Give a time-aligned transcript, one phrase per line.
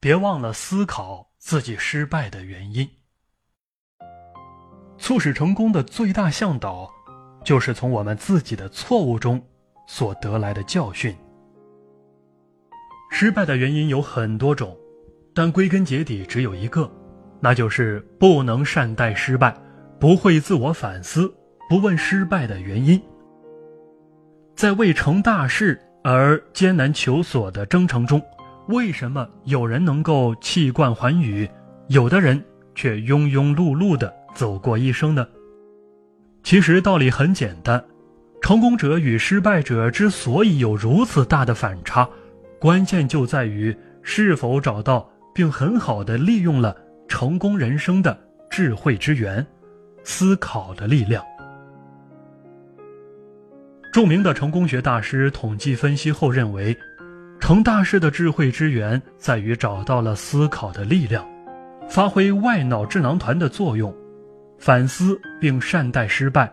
[0.00, 2.88] 别忘了思考自己失败的原因。
[4.96, 6.88] 促使成功的最大向导，
[7.44, 9.44] 就是从我们自己的错误中
[9.88, 11.16] 所得来的教训。
[13.10, 14.76] 失败的原因有很多种，
[15.34, 16.88] 但归根结底只有一个，
[17.40, 19.52] 那就是不能善待失败，
[19.98, 21.32] 不会自我反思，
[21.68, 23.02] 不问失败的原因。
[24.54, 28.20] 在未成大事而艰难求索的征程中，
[28.68, 31.48] 为什么有人能够气贯寰宇，
[31.86, 32.42] 有的人
[32.74, 35.26] 却庸庸碌碌的走过一生呢？
[36.42, 37.82] 其实道理很简单，
[38.42, 42.06] 成功者与失败者之所以有如此大的反差。
[42.60, 46.76] 关键就在于是否找到并很好的利用了
[47.08, 48.18] 成功人生的
[48.50, 49.46] 智慧之源——
[50.04, 51.24] 思考的力量。
[53.94, 56.76] 著名的成功学大师统计分析后认为，
[57.48, 61.26] 成大事的智慧之源在于找到了思考的力量，
[61.88, 63.90] 发挥外脑智囊团的作用，
[64.58, 66.52] 反思并善待失败。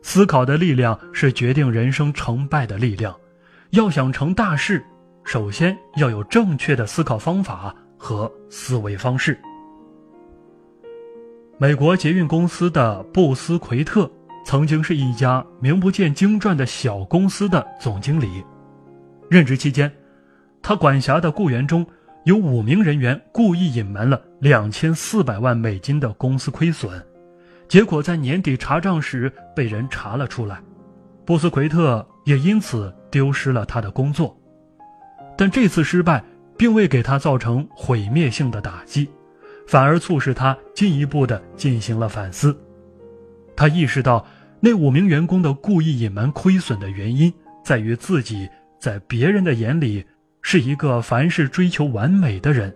[0.00, 3.14] 思考的力量是决定人生成败的力量。
[3.72, 4.82] 要想成大事。
[5.24, 9.38] 首先要有正确的思考方法和思维方式。
[11.58, 14.10] 美国捷运公司的布斯奎特
[14.46, 18.42] 曾经是一家名不见经传的小公司的总经理，
[19.28, 19.92] 任职期间，
[20.62, 21.86] 他管辖的雇员中
[22.24, 27.02] 有五名人员故意隐瞒了两千四百万美金的公司亏损，
[27.68, 30.60] 结果在年底查账时被人查了出来，
[31.24, 34.36] 布斯奎特也因此丢失了他的工作。
[35.36, 36.22] 但这次失败
[36.58, 39.08] 并未给他造成毁灭性的打击，
[39.66, 42.54] 反而促使他进一步的进行了反思。
[43.56, 44.26] 他意识到，
[44.60, 47.32] 那五名员工的故意隐瞒亏损的原因
[47.64, 48.46] 在于自己
[48.78, 50.04] 在别人的眼里
[50.42, 52.74] 是一个凡事追求完美的人，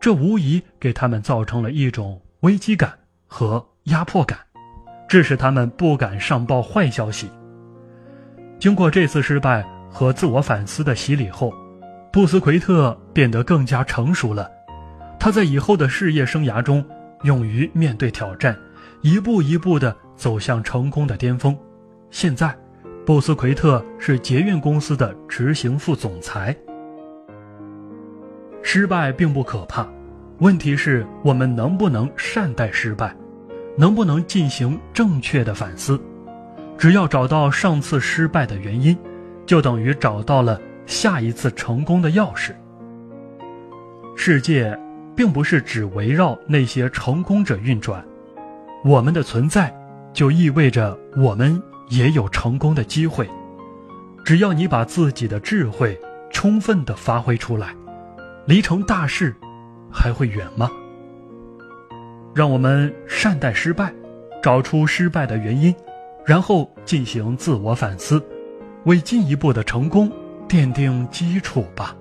[0.00, 2.92] 这无疑给他们造成了一种危机感
[3.26, 4.38] 和压迫感，
[5.08, 7.30] 致使他们不敢上报坏消息。
[8.58, 11.52] 经过这次失败和自我反思的洗礼后，
[12.12, 14.50] 布斯奎特变得更加成熟了，
[15.18, 16.84] 他在以后的事业生涯中
[17.22, 18.56] 勇于面对挑战，
[19.02, 21.56] 一步一步地走向成功的巅峰。
[22.10, 22.56] 现在，
[23.06, 26.56] 布斯奎特是捷运公司的执行副总裁。
[28.70, 29.88] 失败并不可怕，
[30.40, 33.16] 问题是我们能不能善待失败，
[33.78, 35.98] 能不能进行正确的反思。
[36.76, 38.94] 只要找到上次失败的原因，
[39.46, 40.60] 就等于找到了。
[40.84, 42.52] 下一次成功的钥匙。
[44.14, 44.78] 世界
[45.16, 48.04] 并不是只围绕那些成功者运转，
[48.84, 49.74] 我们的存在
[50.12, 53.26] 就意味着我们也有成功的机会。
[54.26, 55.98] 只要你把自己的智慧
[56.30, 57.74] 充分的发挥出来，
[58.48, 59.36] 离成大事
[59.92, 60.70] 还会远吗？
[62.34, 63.92] 让我们善待失败，
[64.42, 65.74] 找出失败的原因，
[66.24, 68.26] 然后进行自我反思，
[68.86, 70.10] 为进一步的成功。
[70.48, 71.94] 奠定基础吧。